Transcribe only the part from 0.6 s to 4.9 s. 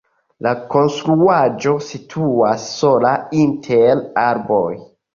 konstruaĵo situas sola inter arboj.